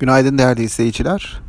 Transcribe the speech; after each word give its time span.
Günaydın 0.00 0.38
değerli 0.38 0.62
izleyiciler. 0.62 1.40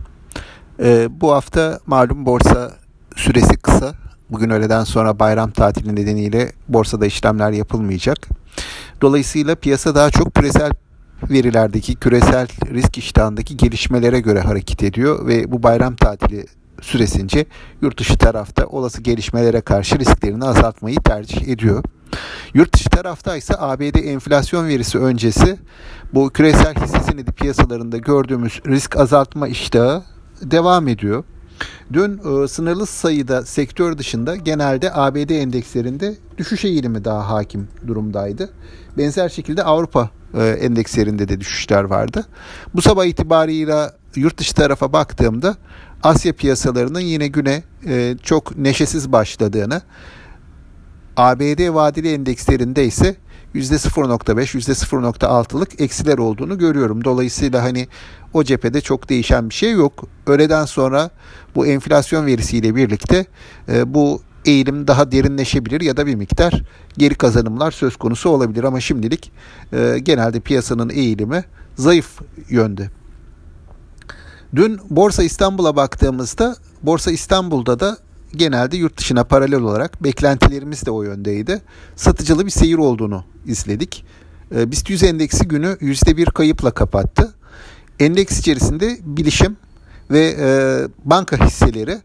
Ee, 0.79 1.07
bu 1.21 1.31
hafta 1.31 1.79
malum 1.85 2.25
borsa 2.25 2.71
süresi 3.15 3.57
kısa. 3.57 3.93
Bugün 4.29 4.49
öğleden 4.49 4.83
sonra 4.83 5.19
bayram 5.19 5.51
tatili 5.51 5.95
nedeniyle 5.95 6.51
borsada 6.67 7.05
işlemler 7.05 7.51
yapılmayacak. 7.51 8.17
Dolayısıyla 9.01 9.55
piyasa 9.55 9.95
daha 9.95 10.09
çok 10.09 10.35
küresel 10.35 10.71
verilerdeki 11.29 11.95
küresel 11.95 12.47
risk 12.73 12.97
iştahındaki 12.97 13.57
gelişmelere 13.57 14.19
göre 14.19 14.39
hareket 14.39 14.83
ediyor 14.83 15.27
ve 15.27 15.51
bu 15.51 15.63
bayram 15.63 15.95
tatili 15.95 16.45
süresince 16.81 17.45
yurt 17.81 17.99
dışı 17.99 18.17
tarafta 18.17 18.65
olası 18.65 19.01
gelişmelere 19.01 19.61
karşı 19.61 19.99
risklerini 19.99 20.45
azaltmayı 20.45 20.97
tercih 20.97 21.47
ediyor. 21.47 21.83
Yurt 22.53 22.73
dışı 22.73 22.89
tarafta 22.89 23.37
ise 23.37 23.53
ABD 23.57 23.95
enflasyon 23.95 24.67
verisi 24.67 24.97
öncesi 24.97 25.59
bu 26.13 26.29
küresel 26.29 26.75
hisse 26.75 26.99
senedi 26.99 27.31
piyasalarında 27.31 27.97
gördüğümüz 27.97 28.61
risk 28.67 28.97
azaltma 28.97 29.47
iştahı 29.47 30.03
devam 30.41 30.87
ediyor. 30.87 31.23
Dün 31.93 32.43
e, 32.43 32.47
sınırlı 32.47 32.85
sayıda 32.85 33.45
sektör 33.45 33.97
dışında 33.97 34.35
genelde 34.35 34.93
ABD 34.93 35.29
endekslerinde 35.29 36.15
düşüş 36.37 36.65
eğilimi 36.65 37.05
daha 37.05 37.29
hakim 37.29 37.67
durumdaydı. 37.87 38.49
Benzer 38.97 39.29
şekilde 39.29 39.63
Avrupa 39.63 40.09
e, 40.33 40.43
endekslerinde 40.47 41.29
de 41.29 41.39
düşüşler 41.39 41.83
vardı. 41.83 42.25
Bu 42.75 42.81
sabah 42.81 43.05
itibarıyla 43.05 43.93
yurt 44.15 44.37
dışı 44.37 44.55
tarafa 44.55 44.93
baktığımda 44.93 45.55
Asya 46.03 46.33
piyasalarının 46.33 46.99
yine 46.99 47.27
güne 47.27 47.63
e, 47.87 48.15
çok 48.23 48.57
neşesiz 48.57 49.11
başladığını, 49.11 49.81
ABD 51.21 51.73
vadeli 51.73 52.13
endekslerinde 52.13 52.85
ise 52.85 53.15
%0.5, 53.55 54.57
%0.6'lık 54.57 55.81
eksiler 55.81 56.17
olduğunu 56.17 56.57
görüyorum. 56.57 57.03
Dolayısıyla 57.03 57.63
hani 57.63 57.87
o 58.33 58.43
cephede 58.43 58.81
çok 58.81 59.09
değişen 59.09 59.49
bir 59.49 59.53
şey 59.53 59.71
yok. 59.71 60.07
Öğleden 60.27 60.65
sonra 60.65 61.09
bu 61.55 61.67
enflasyon 61.67 62.25
verisiyle 62.25 62.75
birlikte 62.75 63.25
e, 63.69 63.93
bu 63.93 64.21
eğilim 64.45 64.87
daha 64.87 65.11
derinleşebilir 65.11 65.81
ya 65.81 65.97
da 65.97 66.05
bir 66.07 66.15
miktar 66.15 66.63
geri 66.97 67.15
kazanımlar 67.15 67.71
söz 67.71 67.95
konusu 67.95 68.29
olabilir. 68.29 68.63
Ama 68.63 68.79
şimdilik 68.79 69.31
e, 69.73 69.99
genelde 70.03 70.39
piyasanın 70.39 70.89
eğilimi 70.89 71.43
zayıf 71.75 72.21
yönde. 72.49 72.89
Dün 74.55 74.79
Borsa 74.89 75.23
İstanbul'a 75.23 75.75
baktığımızda 75.75 76.55
Borsa 76.83 77.11
İstanbul'da 77.11 77.79
da 77.79 77.97
genelde 78.35 78.77
yurt 78.77 78.97
dışına 78.97 79.23
paralel 79.23 79.59
olarak 79.59 80.03
beklentilerimiz 80.03 80.85
de 80.85 80.91
o 80.91 81.03
yöndeydi. 81.03 81.61
Satıcılı 81.95 82.45
bir 82.45 82.51
seyir 82.51 82.77
olduğunu 82.77 83.23
izledik. 83.45 84.05
Ee, 84.55 84.71
BIST 84.71 84.89
100 84.89 85.03
endeksi 85.03 85.47
günü 85.47 85.77
%1 85.81 86.25
kayıpla 86.25 86.71
kapattı. 86.71 87.33
Endeks 87.99 88.39
içerisinde 88.39 88.97
bilişim 89.03 89.57
ve 90.11 90.35
e, 90.39 90.47
banka 91.05 91.45
hisseleri 91.45 91.97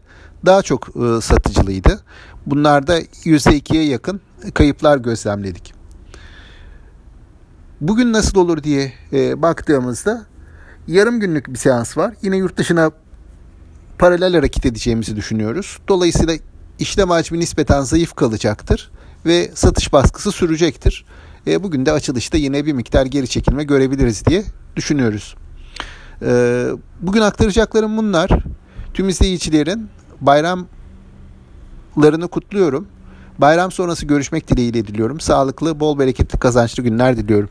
daha 0.45 0.61
çok 0.61 0.87
e, 0.87 1.21
satıcılıydı. 1.21 2.03
Bunlarda 2.45 3.01
%2'ye 3.01 3.83
yakın 3.83 4.21
kayıplar 4.53 4.97
gözlemledik. 4.97 5.73
Bugün 7.81 8.13
nasıl 8.13 8.39
olur 8.39 8.63
diye 8.63 8.93
e, 9.13 9.41
baktığımızda 9.41 10.25
yarım 10.87 11.19
günlük 11.19 11.47
bir 11.47 11.57
seans 11.57 11.97
var. 11.97 12.13
Yine 12.21 12.37
yurt 12.37 12.57
dışına 12.57 12.91
paralel 13.99 14.33
hareket 14.33 14.65
edeceğimizi 14.65 15.15
düşünüyoruz. 15.15 15.77
Dolayısıyla 15.87 16.33
işlem 16.79 17.09
hacmi 17.09 17.39
nispeten 17.39 17.81
zayıf 17.81 18.15
kalacaktır 18.15 18.91
ve 19.25 19.51
satış 19.55 19.93
baskısı 19.93 20.31
sürecektir. 20.31 21.05
E, 21.47 21.63
bugün 21.63 21.85
de 21.85 21.91
açılışta 21.91 22.37
yine 22.37 22.65
bir 22.65 22.73
miktar 22.73 23.05
geri 23.05 23.27
çekilme 23.27 23.63
görebiliriz 23.63 24.25
diye 24.25 24.43
düşünüyoruz. 24.75 25.35
E, 26.21 26.65
bugün 27.01 27.21
aktaracaklarım 27.21 27.97
bunlar. 27.97 28.29
Tüm 28.93 29.09
izleyicilerin 29.09 29.89
bayramlarını 30.21 30.67
kutluyorum. 32.31 32.87
Bayram 33.37 33.71
sonrası 33.71 34.05
görüşmek 34.05 34.47
dileğiyle 34.47 34.87
diliyorum. 34.87 35.19
Sağlıklı, 35.19 35.79
bol 35.79 35.99
bereketli, 35.99 36.39
kazançlı 36.39 36.83
günler 36.83 37.17
diliyorum. 37.17 37.49